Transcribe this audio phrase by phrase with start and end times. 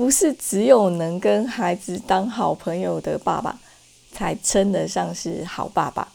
[0.00, 3.58] 不是只有能跟孩子当好朋友的爸爸
[4.10, 6.08] 才称得上是好爸爸。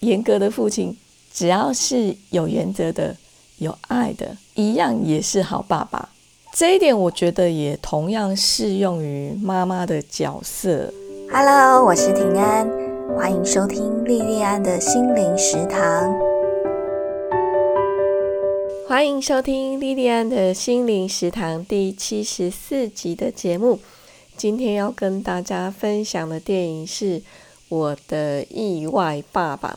[0.00, 0.94] 严格的父亲，
[1.32, 3.16] 只要是有原则的、
[3.56, 6.10] 有爱的，一样也是好爸爸。
[6.52, 10.92] 这一点，我觉得也同样适用于妈妈的角色。
[11.32, 12.68] Hello，我是平安，
[13.16, 16.29] 欢迎收听莉莉安的心灵食堂。
[18.90, 23.78] 欢迎收听莉莉安的心灵食堂第七十四集的节目。
[24.36, 27.20] 今天要跟大家分享的电影是
[27.68, 29.68] 《我的意外爸爸》。《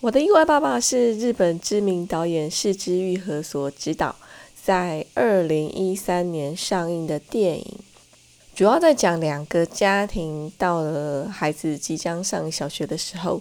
[0.00, 4.16] 我的意外爸爸》是日本知名导演市之愈和所执导，
[4.60, 7.78] 在二零一三年上映的电影。
[8.52, 13.40] 主要在讲两个家庭到了孩子即将上小学的时候，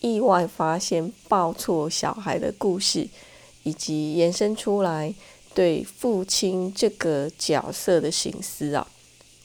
[0.00, 3.06] 意外发现抱错小孩的故事，
[3.62, 5.14] 以及延伸出来
[5.54, 8.86] 对父亲这个角色的心思啊。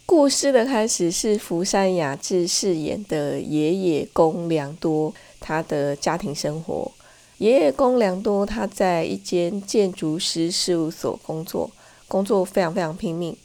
[0.06, 6.92] 故事的开始是福山雅治饰演的爷爷宫良多，他的家庭生活。
[7.40, 11.72] 爷爷宫良多他在一间建筑师事务所工作，
[12.08, 13.36] 工作非常非常拼命。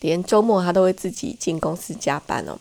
[0.00, 2.58] 连周末他都会自己进公司加班哦。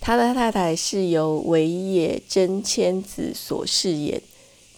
[0.00, 4.22] 他的太太是由尾野真千子所饰演，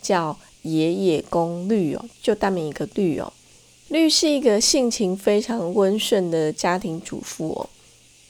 [0.02, 3.33] 叫野野宫绿哦，就单名一个绿哦。
[3.89, 7.69] 绿是一个性情非常温顺的家庭主妇哦。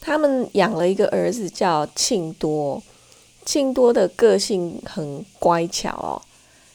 [0.00, 2.82] 他们养了一个儿子叫庆多，
[3.44, 6.22] 庆多的个性很乖巧哦。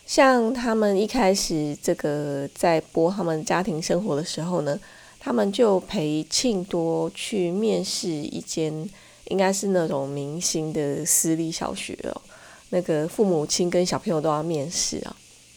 [0.06, 4.80] 像他们一开始这个在播他们家庭生活的时候呢。
[5.18, 8.88] 他们就陪庆多去面试一间，
[9.30, 12.22] 应该是那种明星的私立小学哦。
[12.70, 15.16] 那个父母亲跟小朋友都要面试啊。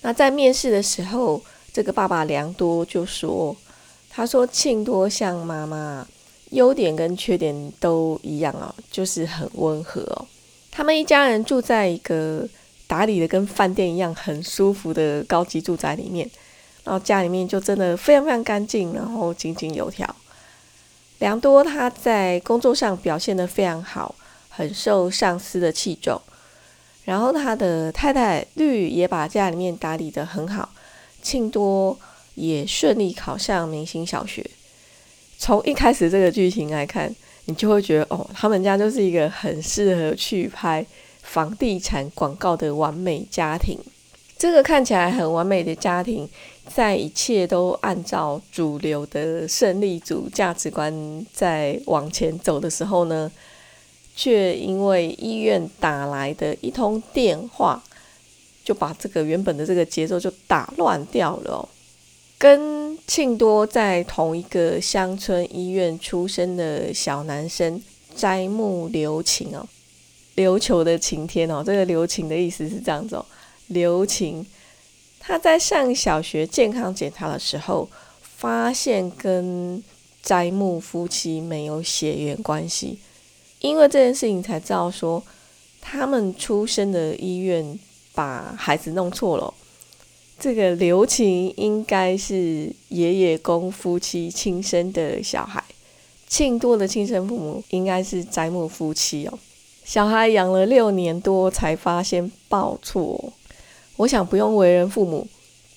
[0.09, 1.39] 那在面试的时候，
[1.71, 3.55] 这个爸爸良多就说
[4.09, 6.07] ：“他说庆多像妈妈，
[6.49, 10.03] 优点跟缺点都一样啊，就是很温和。
[10.71, 12.49] 他们一家人住在一个
[12.87, 16.27] 打理的跟饭店一样很舒服的高级住宅里面。”
[16.85, 20.17] 然后家里面就真的非常非常干净，然后井井有条。
[21.19, 24.15] 良多他在工作上表现得非常好，
[24.49, 26.19] 很受上司的器重。
[27.09, 30.69] 然后他的太太绿也把家里面打理得很好，
[31.23, 31.99] 庆多
[32.35, 34.45] 也顺利考上明星小学。
[35.39, 37.11] 从一开始这个剧情来看，
[37.47, 40.85] 你就会觉得哦，他们家就是一个很适合去拍
[41.23, 43.79] 房地产广告的完美家庭。
[44.37, 46.29] 这个看起来很完美的家庭。
[46.69, 53.33] 在一切都按照主流的胜利组价值观在往前走的时候呢，
[54.19, 57.81] 却因为医院打来的一通电话，
[58.65, 61.69] 就把这个原本的这个节奏就打乱掉了。
[62.37, 67.81] 跟庆多在同一个乡村医院出生的小男生
[68.17, 69.65] 斋木留情哦，
[70.35, 73.25] 琉球的晴天哦，这个留情的意思是这样子哦，
[73.69, 74.45] 留情。
[75.21, 77.89] 他在上小学健康检查的时候，
[78.21, 79.81] 发现跟
[80.21, 82.99] 斋木夫妻没有血缘关系，
[83.61, 85.23] 因为这件事情才知道说，
[85.81, 87.79] 他们出生的医院
[88.15, 89.53] 把孩子弄错了。
[90.39, 95.65] 这个刘晴应该是爷爷公夫妻亲生的小孩，
[96.29, 99.39] 庆多的亲生父母应该是斋木夫妻哦。
[99.85, 103.33] 小孩养了六年多才发现报错。
[103.97, 105.27] 我想不用为人父母，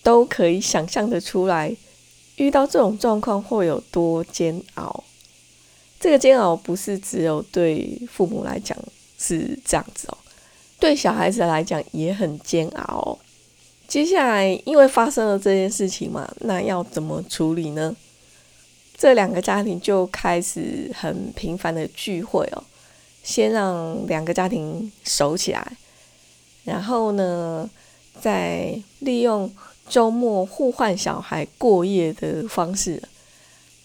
[0.04, 1.76] 都可以想象得出来，
[2.36, 5.04] 遇到这种状况会有多煎熬。
[6.02, 8.78] 这个煎熬不是只有对父母来讲
[9.18, 10.18] 是这样子哦，
[10.80, 13.18] 对小孩子来讲也很煎熬。
[13.88, 17.96] 接下来因为发生了这件事情嘛，那要怎么处理呢？
[18.98, 22.64] 这两个家庭就开始很频繁的聚会哦，
[23.24, 25.72] 先让两个家庭熟起来，
[26.66, 27.70] 然后呢？
[28.20, 29.52] 再利用
[29.90, 33.02] 周末互换小孩过夜的方式，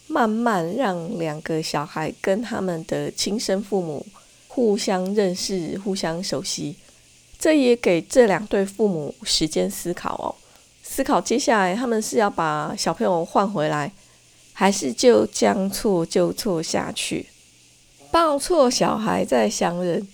[0.06, 4.06] 慢慢让两个小孩跟他们的亲生父母
[4.48, 6.76] 互相认识、互相熟悉。
[7.38, 10.34] 这也给这两对父母时间思考哦，
[10.82, 13.92] 思考接下来他们是要把小朋友换回来，
[14.52, 17.26] 还是就将错就错下去？
[18.10, 20.06] 抱错小孩再相认。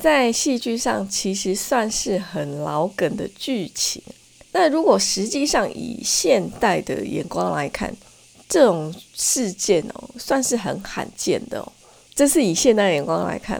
[0.00, 4.00] 在戏剧上其实算是很老梗的剧情。
[4.52, 7.94] 那如果实际上以现代的眼光来看，
[8.52, 11.72] 这种事件哦，算是很罕见的哦。
[12.14, 13.58] 这是以现代眼光来看。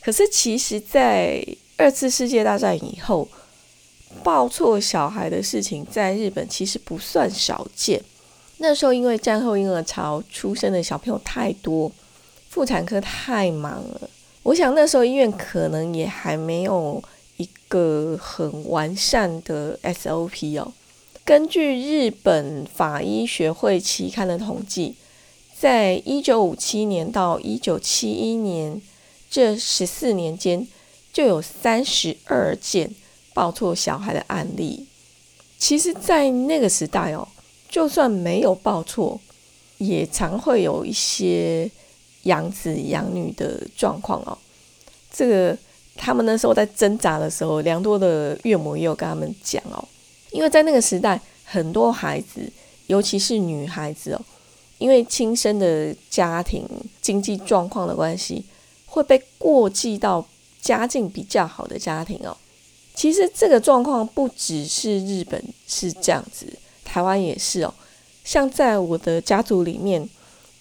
[0.00, 1.44] 可是其实，在
[1.76, 3.26] 二次世界大战以后，
[4.22, 8.00] 抱错小孩的事情在日本其实不算少见。
[8.58, 11.90] 那时候因为战后婴儿潮出生的小朋友太多，
[12.48, 14.08] 妇产科太忙了。
[14.44, 17.02] 我想那时候医院可能也还没有
[17.38, 20.72] 一个很完善的 SOP 哦。
[21.24, 24.94] 根据日本法医学会期刊的统计，
[25.58, 28.80] 在一九五七年到一九七一年
[29.30, 30.68] 这十四年间，
[31.14, 32.94] 就有三十二件
[33.32, 34.86] 抱错小孩的案例。
[35.56, 37.26] 其实，在那个时代哦，
[37.70, 39.18] 就算没有抱错，
[39.78, 41.70] 也常会有一些
[42.24, 44.36] 养子养女的状况哦。
[45.10, 45.56] 这个
[45.96, 49.82] 他们那时候在挣扎的时候，良多的岳母也有跟他们讲哦，
[50.34, 52.52] 因为在那个时代，很多孩子，
[52.88, 54.20] 尤其是女孩子哦，
[54.78, 56.68] 因为亲生的家庭
[57.00, 58.44] 经济状况的关系，
[58.86, 60.26] 会被过继到
[60.60, 62.36] 家境比较好的家庭哦。
[62.96, 66.46] 其实这个状况不只是日本是这样子，
[66.84, 67.72] 台湾也是哦。
[68.24, 70.08] 像在我的家族里面，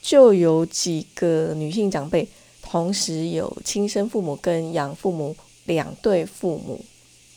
[0.04, 2.28] 就有几个女性长辈，
[2.62, 5.36] 同时有亲生父母跟养父母
[5.66, 6.80] 两对父母。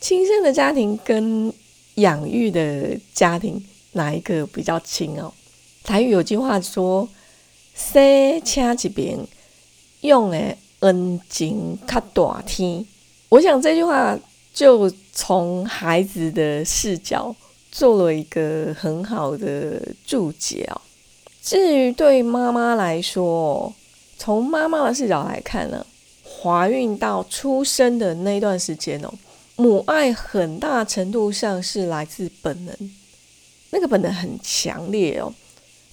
[0.00, 1.50] 亲生的家庭跟
[1.96, 3.62] 养育的家庭
[3.92, 5.30] 哪一个比较亲哦？
[5.84, 7.06] 台语有句话说
[7.76, 9.18] ：“生车一边
[10.00, 12.86] 用的恩情较大天。”
[13.28, 14.18] 我想这句话。
[14.56, 17.36] 就从孩子的视角
[17.70, 20.80] 做了一个很好的注解哦。
[21.42, 23.70] 至于对妈妈来说，
[24.16, 25.84] 从妈妈的视角来看呢，
[26.24, 29.12] 怀孕到出生的那段时间哦，
[29.56, 32.74] 母爱很大程度上是来自本能，
[33.70, 35.34] 那个本能很强烈哦。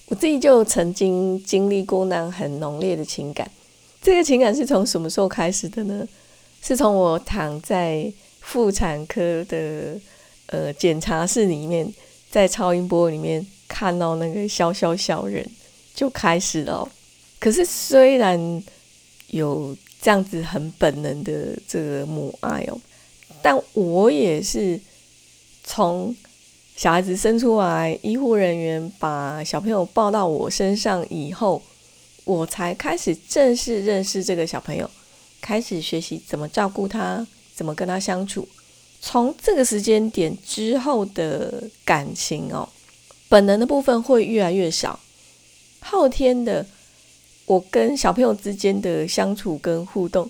[0.06, 3.50] 我自己就曾经经历过那很浓烈的情感。
[4.00, 6.06] 这个情感是从什么时候开始的呢？
[6.62, 8.12] 是从我躺在。
[8.46, 9.98] 妇产科的
[10.48, 11.90] 呃检查室里面，
[12.30, 15.50] 在超音波里面看到那个小小小人
[15.94, 16.86] 就开始了。
[17.40, 18.62] 可是虽然
[19.28, 22.78] 有这样子很本能的这个母爱哦，
[23.44, 24.80] 但我也是
[25.62, 26.16] 从
[26.74, 31.60] 小孩子生出来，医护人员把小朋友抱到我身上以后，
[32.24, 34.90] 我才开始正式认识这个小朋友，
[35.42, 37.26] 开始学习怎么照顾他。
[37.54, 38.48] 怎么跟他相处？
[39.00, 42.68] 从这个时间点之后的感情哦，
[43.28, 44.98] 本能的部分会越来越少，
[45.78, 46.66] 后天的
[47.46, 50.28] 我跟小朋友之间的相处跟互动，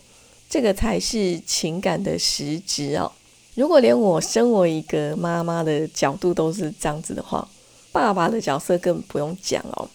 [0.48, 3.10] 这个才是情感的实质哦。
[3.54, 7.48] 如果连我身为一个妈妈的角度都是这样子的话，
[7.92, 9.88] 爸爸的角色更不用讲哦。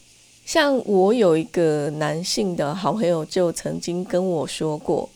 [0.46, 5.10] 像我有一个男性的好朋友，就曾经跟我说过。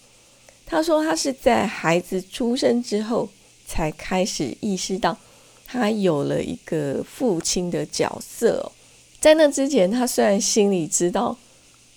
[0.65, 3.27] 他说，他是在孩子出生之后
[3.65, 5.18] 才开始意识到，
[5.65, 8.71] 他有了一个父亲的角色哦。
[9.19, 11.38] 在那之前，他虽然心里知道，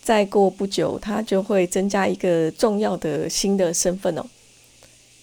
[0.07, 4.25] 再过不久他就会增加一个重要的新的身份哦，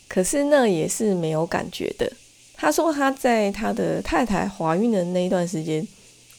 [0.10, 2.12] 可是那也是没有感觉的。
[2.56, 5.88] 他说，他在他的太太怀孕的那一段时间，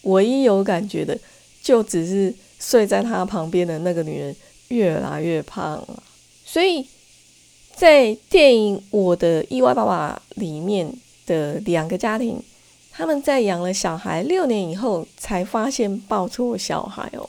[0.02, 1.18] 唯一有感觉的，
[1.62, 4.36] 就只是睡在他旁边的那个女人
[4.68, 5.82] 越来越胖，
[6.44, 6.86] 所以。
[7.76, 10.88] 在电影《我的意外爸爸》里面
[11.26, 12.40] 的两个家庭，
[12.92, 17.28] 他们在养了小孩六年以后，才发现抱错小孩哦。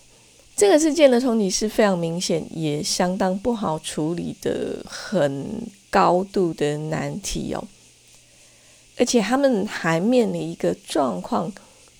[0.55, 7.63] 这个事件的冲击是非常明显，也相当不好处理的很高度的难题哦。
[8.97, 11.51] 而且他们还面临一个状况，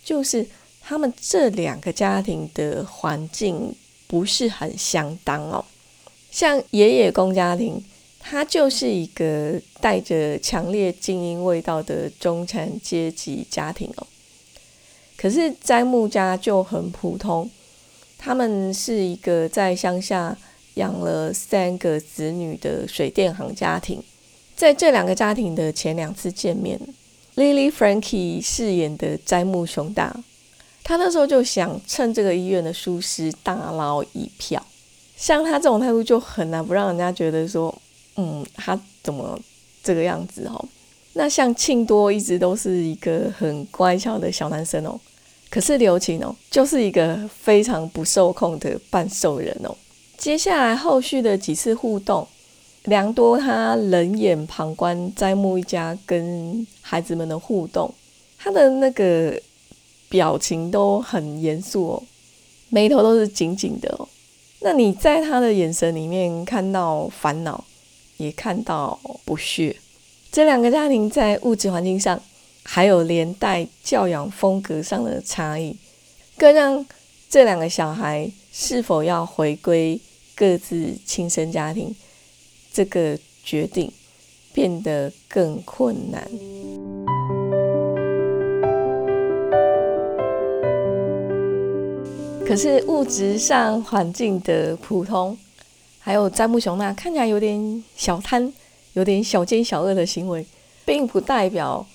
[0.04, 0.48] 就是
[0.82, 3.76] 他们这两个家庭的环境
[4.08, 5.66] 不是很相当哦。
[6.32, 7.84] 像爷爷公家庭。
[8.28, 14.08] 他就是一个带着强烈精英味道的中产阶级家庭哦。
[15.16, 17.48] 可是斋木家就很普通，
[18.26, 20.36] 他们是一个在乡下
[20.74, 24.02] 养了三个子女的水电行家庭。
[24.56, 26.80] 在这两个家庭的前两次见面
[27.36, 30.12] ，Lily Frankie 饰演的斋木雄大，
[30.84, 34.66] 他那时候就想趁这个医院的疏失大捞一票。
[35.16, 37.74] 像他这种态度，就很难不让人家觉得说。
[38.18, 39.40] 嗯，他怎么
[39.84, 40.66] 这个样子哦？
[41.14, 45.00] 那像庆多一直都是一个很乖巧的小男生哦，
[45.56, 49.74] 可是刘琴哦，就是一个非常不受控的半兽人哦。
[50.18, 52.28] 接下来后续的几次互动，
[52.84, 57.90] 良多他冷眼旁观斋木一家跟孩子们的互动，
[58.38, 59.42] 他的那个
[60.10, 62.04] 表情都很严肃哦，
[62.68, 64.06] 眉头都是紧紧的哦。
[64.60, 67.64] 那你在他的眼神里面看到烦恼？
[68.18, 69.74] 也看到不屑，
[70.34, 72.22] 这两个家庭在物质环境上，
[72.68, 75.78] 还有连带教养风格上的差异，
[76.36, 76.86] 更让
[77.30, 80.02] 这两个小孩是否要回归
[80.36, 81.96] 各自亲生家庭
[82.74, 83.92] 这个决定
[84.52, 86.28] 变得更困难。
[92.48, 95.38] 可是物质上环境的普通，
[96.00, 98.52] 还有詹姆熊那看起来有点小贪、
[98.94, 100.46] 有点小奸小恶的行为，
[100.84, 101.86] 并不代表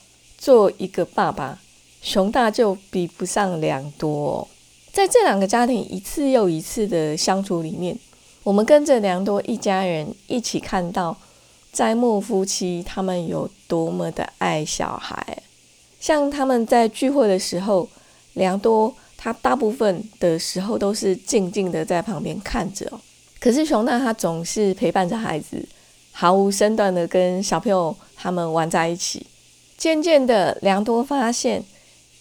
[0.41, 1.61] 做一个爸爸，
[2.03, 4.49] 熊大就比不上良多。
[4.91, 7.97] 在这两个家庭一次又一次的相处里面，
[8.43, 11.17] 我们跟着良多一家人一起看到
[11.73, 15.43] 斋木夫妻他们有多么的爱小孩。
[16.01, 17.89] 像他们在聚会的时候，
[18.33, 18.93] 良多。
[19.23, 22.91] 他大部分的时候都是静静的在旁边看着，
[23.39, 25.63] 可是熊大他总是陪伴着孩子，
[26.11, 29.27] 毫无身段的跟小朋友他们玩在一起。
[29.81, 31.65] 渐渐的，良多发现，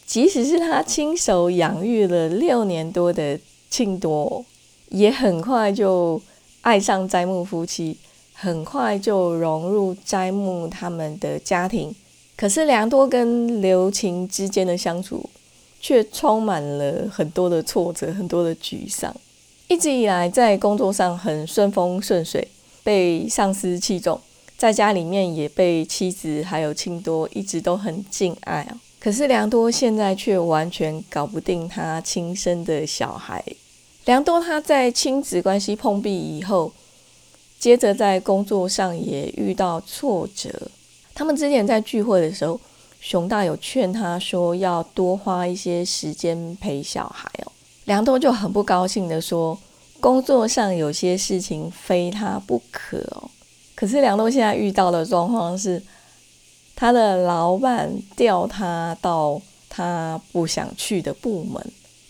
[0.08, 3.40] 即使是他亲手养育了六年多的
[3.70, 4.44] 庆多，
[4.88, 6.20] 也很快就
[6.62, 7.98] 爱上斋木夫妻，
[8.34, 11.94] 很快就融入斋木他们的家庭。
[12.36, 15.30] 可是良多跟刘晴之间的相处。
[15.82, 19.16] 却充满了很多的挫折，很多的沮丧。
[19.70, 22.46] 一直以来在工作上很顺风顺水，
[22.84, 24.20] 被上司器重，
[24.60, 28.78] 在家里面也被妻子还有亲多一直都很敬爱啊。
[29.00, 33.44] 可是良多现在却完全搞不定他亲生的小孩。
[34.06, 36.74] 良多他在亲子关系碰壁以后，
[37.58, 40.70] 接着在工作上也遇到挫折。
[41.16, 42.60] 他们之前在聚会的时候。
[43.02, 47.52] 熊大有劝他说要多花一些时间陪小孩哦，
[47.86, 49.58] 良多就很不高兴的说，
[50.02, 53.32] 工作上有些事情非他不可哦。
[53.80, 55.82] 可是梁多现在遇到的状况是，
[56.76, 61.66] 他的老板调他到他不想去的部门，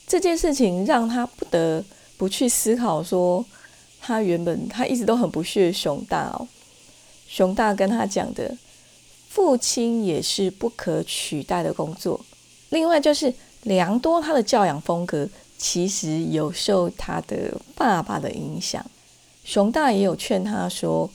[0.07, 1.85] 这件事情让他不得
[2.17, 3.45] 不去思考说，
[4.01, 6.47] 他原本他一直都很不屑熊大哦，
[7.27, 8.57] 熊大跟他讲的。
[9.29, 12.19] 父亲也是不可取代的工作。
[12.69, 18.83] 另外就是良多，他的教养风格其实有受他的爸爸的影响。
[19.43, 21.07] 熊大也有劝他说，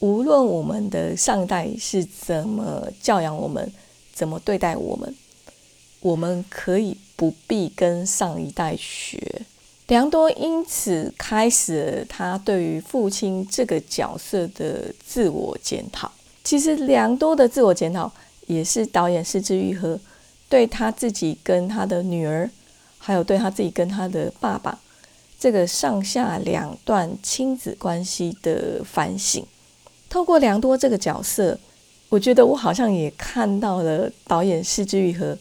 [0.00, 3.72] 无论我们的上一代是怎么教养我们，
[4.12, 5.14] 怎么对待我们，
[6.00, 9.42] 我们可以不必跟上一代学。
[9.88, 16.10] 良多因此开始了他对于父亲这个角色的自我检讨。
[16.44, 18.10] 其实良多的自我检讨，
[18.46, 20.00] 也是导演失之愈合
[20.48, 22.48] 对他自己跟他的女儿，
[22.98, 24.78] 还有对他自己跟他的爸爸
[25.38, 29.44] 这个上下两段亲子关系的反省。
[30.10, 31.58] 透过良多这个角色，
[32.10, 35.38] 我觉得我好像也看到了导演失之愈合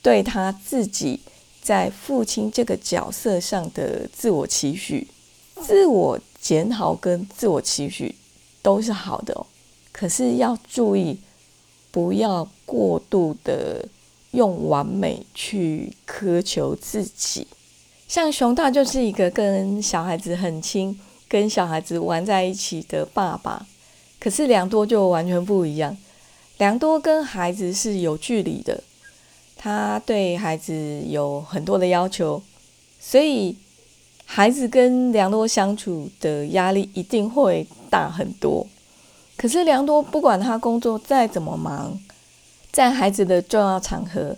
[0.00, 1.20] 对他自己
[1.60, 5.06] 在父亲这个角色上的自我期许。
[5.60, 8.14] 自我检讨跟自我期许
[8.62, 9.46] 都是好的。
[9.92, 11.18] 可是要注意，
[11.90, 13.86] 不要过度的
[14.30, 17.46] 用完美去苛求自己。
[18.08, 20.98] 像熊大就是一个跟小孩子很亲、
[21.28, 23.66] 跟小孩子玩在一起的爸爸，
[24.22, 25.96] 可是良多就完全不一样。
[26.58, 28.80] 良多跟孩子是有距离的，
[29.56, 32.40] 他对孩子有很多的要求，
[33.00, 33.56] 所以
[34.24, 38.64] 孩子跟良多相处的压力一定会大很多。
[39.36, 41.98] 可是良多不管他工作再怎么忙，
[42.70, 44.36] 在孩子的重要场合，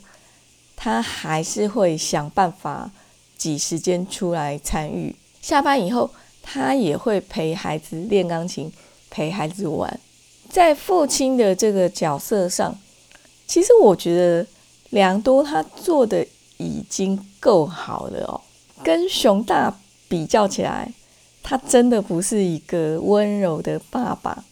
[0.74, 2.90] 他还是会想办法
[3.36, 5.14] 挤时间出来参与。
[5.42, 6.10] 下班以后，
[6.42, 8.72] 他也会陪孩子练钢琴，
[9.14, 10.00] 陪孩子玩。
[10.50, 12.76] 在父亲的这个角色上，
[13.46, 14.44] 其实我觉得
[14.90, 18.40] 良多他做的已经够好了哦。
[18.82, 19.72] 跟熊大
[20.08, 20.92] 比较起来，
[21.44, 24.44] 他真的不是一个温柔的爸爸。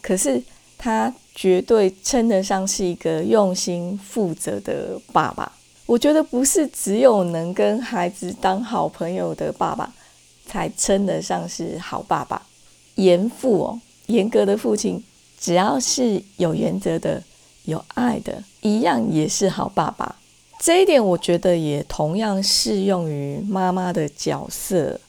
[0.00, 0.40] 可是
[0.78, 5.50] 他绝对称得上是一个用心负责的爸爸。
[5.86, 9.92] 我觉得不是只有能跟孩子当好朋友的爸爸，
[10.46, 12.46] 才称得上是好爸爸。
[12.94, 15.02] 严父哦，严格的父亲，
[15.40, 17.22] 只要是有原则的、
[17.64, 20.16] 有爱的，一样也是好爸爸。
[20.60, 25.00] 这一点我觉得也同样适用于妈妈的角色，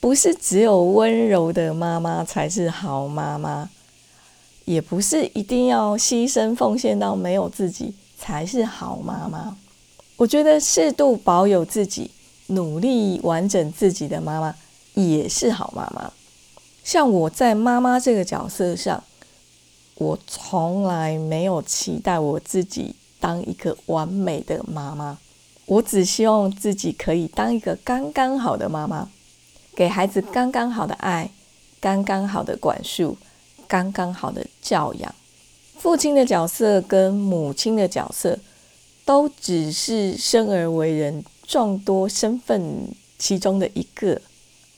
[0.00, 3.68] 不是只有温柔的妈妈才是好妈妈。
[4.64, 9.54] 也不是一定要牺牲奉献到没有自己才是好妈妈。
[10.16, 12.10] 我觉得适度保有自己、
[12.46, 14.54] 努力完整自己的妈妈
[14.94, 16.10] 也是好妈妈。
[16.84, 19.02] 像我在妈妈这个角色上，
[19.94, 25.18] 我从来没有期待我自己当一个完美的妈妈。
[25.66, 29.08] 我只希望自己可以当一个刚刚好的妈妈，
[29.74, 31.30] 给孩子刚刚好的爱，
[31.80, 33.16] 刚刚好的管束，
[33.66, 35.14] 刚刚好的教养。
[35.78, 38.38] 父亲的角色跟母亲的角色，
[39.06, 42.88] 都只是生而为人众多身份
[43.18, 44.20] 其中的一个。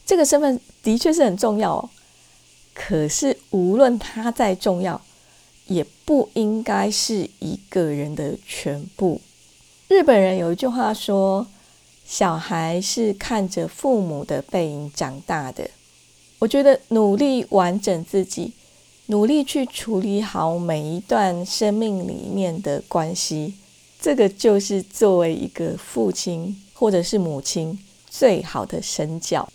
[0.05, 1.91] 这个身份的确是很重要哦，
[2.79, 5.01] 可是无论它再重要，
[5.67, 9.21] 也不应该是一个人的全部。
[9.89, 11.47] 日本人有一句话说
[12.07, 15.71] ：“小孩是看着父母的背影长大的。”
[16.39, 18.53] 我觉得努力完整自己，
[19.07, 23.55] 努力去处理好每一段生命里面的关系，
[23.99, 27.79] 这个就是作为一个父亲或者是母亲
[28.11, 29.49] 最好的身教。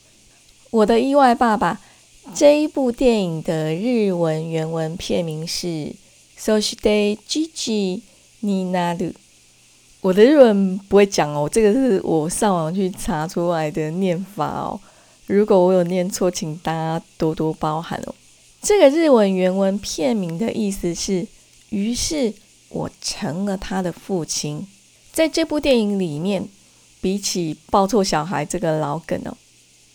[0.72, 1.80] 我的意外爸爸
[2.34, 5.68] 这一部电影的日文原文片名是
[6.40, 8.02] 《Soshite Gigi
[8.42, 8.98] Ninaru》。
[10.02, 14.80] 我的日文不会讲哦，这个是我上网去查出来的念法哦。
[15.28, 18.16] 如果我有念错，请大家多多包涵哦。
[18.62, 21.28] 这个日文原文片名的意思是：
[21.70, 22.34] 于是
[22.70, 24.66] 我成了他的父亲。
[25.12, 26.48] 在这部电影里面，
[27.02, 29.36] 比起抱错小孩这个老梗哦，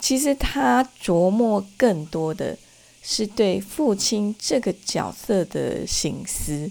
[0.01, 2.57] 其实他琢磨更多的
[3.03, 6.71] 是对父亲这个角色的醒思。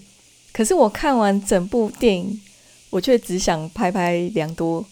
[0.51, 2.41] 可是我看完整部电影。
[2.91, 4.86] 我却只想拍拍良多，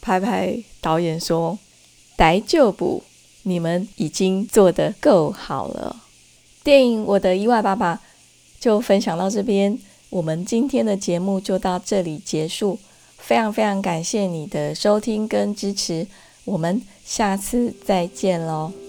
[0.00, 1.58] 拍拍导演说
[2.16, 3.02] ：“逮就补，
[3.42, 6.02] 你们已经做得够好了。”
[6.64, 7.96] 电影《我的意外爸爸》
[8.58, 12.78] 就分享到这边，我们今天的节目就到这里结束。
[13.18, 16.06] 非常非常感谢你的收听跟支持，
[16.44, 18.81] 我们下次再见喽。